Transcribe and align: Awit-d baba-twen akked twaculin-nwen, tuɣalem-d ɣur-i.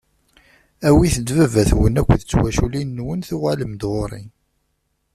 Awit-d 0.87 1.27
baba-twen 1.37 1.99
akked 2.01 2.21
twaculin-nwen, 2.29 3.19
tuɣalem-d 3.27 3.81
ɣur-i. 3.91 4.23